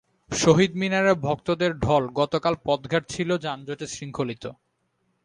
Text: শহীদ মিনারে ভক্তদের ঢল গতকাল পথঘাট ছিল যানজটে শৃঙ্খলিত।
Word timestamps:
শহীদ 0.31 0.71
মিনারে 0.75 1.13
ভক্তদের 1.21 1.71
ঢল 1.79 2.03
গতকাল 2.15 2.53
পথঘাট 2.65 3.03
ছিল 3.09 3.29
যানজটে 3.37 3.85
শৃঙ্খলিত। 3.87 4.43